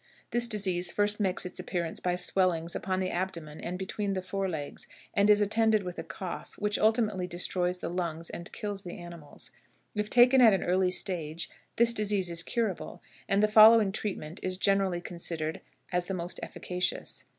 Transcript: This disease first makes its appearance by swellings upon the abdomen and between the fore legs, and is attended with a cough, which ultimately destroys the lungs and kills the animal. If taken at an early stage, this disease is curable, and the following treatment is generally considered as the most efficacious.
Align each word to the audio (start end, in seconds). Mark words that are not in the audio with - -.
This 0.31 0.47
disease 0.47 0.91
first 0.91 1.19
makes 1.19 1.45
its 1.45 1.59
appearance 1.59 1.99
by 1.99 2.15
swellings 2.15 2.75
upon 2.75 2.99
the 2.99 3.11
abdomen 3.11 3.61
and 3.61 3.77
between 3.77 4.13
the 4.13 4.23
fore 4.23 4.49
legs, 4.49 4.87
and 5.13 5.29
is 5.29 5.41
attended 5.41 5.83
with 5.83 5.99
a 5.99 6.03
cough, 6.03 6.55
which 6.57 6.79
ultimately 6.79 7.27
destroys 7.27 7.77
the 7.77 7.89
lungs 7.91 8.31
and 8.31 8.51
kills 8.51 8.81
the 8.81 8.97
animal. 8.97 9.37
If 9.93 10.09
taken 10.09 10.41
at 10.41 10.53
an 10.55 10.63
early 10.63 10.89
stage, 10.89 11.51
this 11.75 11.93
disease 11.93 12.31
is 12.31 12.41
curable, 12.41 13.03
and 13.29 13.43
the 13.43 13.47
following 13.47 13.91
treatment 13.91 14.39
is 14.41 14.57
generally 14.57 15.01
considered 15.01 15.61
as 15.91 16.05
the 16.07 16.15
most 16.15 16.39
efficacious. 16.41 17.25